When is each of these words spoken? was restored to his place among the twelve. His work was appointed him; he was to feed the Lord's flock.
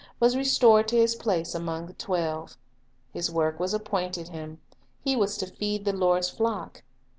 was 0.19 0.35
restored 0.35 0.87
to 0.87 0.95
his 0.95 1.13
place 1.13 1.53
among 1.53 1.85
the 1.85 1.93
twelve. 1.93 2.57
His 3.13 3.29
work 3.29 3.59
was 3.59 3.71
appointed 3.71 4.29
him; 4.29 4.59
he 5.03 5.15
was 5.15 5.37
to 5.37 5.45
feed 5.45 5.85
the 5.85 5.93
Lord's 5.93 6.27
flock. 6.31 6.81